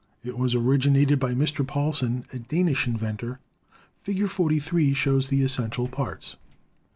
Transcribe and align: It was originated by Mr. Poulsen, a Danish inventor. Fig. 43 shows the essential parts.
It 0.23 0.35
was 0.35 0.55
originated 0.55 1.19
by 1.19 1.35
Mr. 1.35 1.63
Poulsen, 1.63 2.25
a 2.33 2.39
Danish 2.39 2.87
inventor. 2.87 3.37
Fig. 4.01 4.27
43 4.27 4.95
shows 4.95 5.27
the 5.27 5.43
essential 5.43 5.87
parts. 5.87 6.37